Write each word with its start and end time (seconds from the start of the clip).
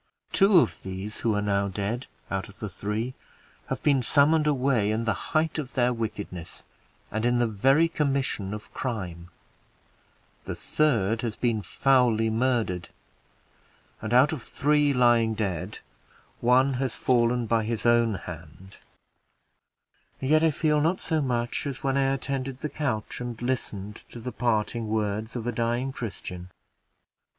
Two 0.31 0.57
of 0.61 0.81
these 0.81 1.19
who 1.19 1.35
are 1.35 1.43
now 1.43 1.67
dead, 1.67 2.07
out 2.31 2.49
of 2.49 2.57
the 2.57 2.69
three, 2.69 3.13
have 3.67 3.83
been, 3.83 4.01
summoned 4.01 4.47
away 4.47 4.89
in 4.89 5.03
the 5.03 5.13
height 5.29 5.59
of 5.59 5.75
their 5.75 5.93
wickedness, 5.93 6.63
and 7.11 7.23
in 7.23 7.37
the 7.37 7.45
very 7.45 7.87
commission 7.87 8.51
of 8.51 8.73
crime; 8.73 9.29
the 10.45 10.55
third 10.55 11.21
has 11.21 11.35
been 11.35 11.61
foully 11.61 12.31
murdered, 12.31 12.89
and 14.01 14.11
out 14.11 14.31
of 14.33 14.41
three 14.41 14.91
lying 14.91 15.35
dead, 15.35 15.77
one 16.39 16.73
has 16.81 16.95
fallen 16.95 17.45
by 17.45 17.63
my 17.63 17.77
own 17.85 18.15
hand, 18.15 18.77
and 20.19 20.31
yet 20.31 20.43
I 20.43 20.49
feel 20.49 20.81
not 20.81 20.99
so 20.99 21.21
much 21.21 21.67
as 21.67 21.83
when 21.83 21.95
I 21.95 22.11
attended 22.15 22.61
the 22.61 22.69
couch, 22.69 23.21
and 23.21 23.39
listened 23.39 23.97
to 24.09 24.19
the 24.19 24.31
parting 24.31 24.87
words 24.87 25.35
of 25.35 25.45
a 25.45 25.51
dying 25.51 25.91
Christian! 25.93 26.49